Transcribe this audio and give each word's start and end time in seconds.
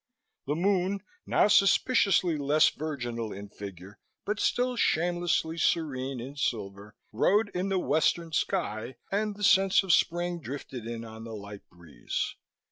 The 0.47 0.55
moon, 0.55 1.03
now 1.27 1.47
suspiciously 1.47 2.35
less 2.35 2.69
virginal 2.71 3.31
in 3.31 3.49
figure 3.49 3.99
but 4.25 4.39
still 4.39 4.75
shamelessly 4.75 5.59
serene 5.59 6.19
in 6.19 6.35
silver, 6.37 6.95
rode 7.11 7.49
in 7.49 7.69
the 7.69 7.77
western 7.77 8.31
sky 8.31 8.95
and 9.11 9.35
the 9.35 9.43
scents 9.43 9.83
of 9.83 9.93
spring 9.93 10.39
drifted 10.41 10.87
in 10.87 11.05
on 11.05 11.23
the 11.23 11.35
light 11.35 11.69
breeze. 11.69 12.33